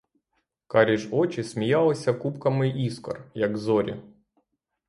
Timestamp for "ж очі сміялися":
0.97-2.13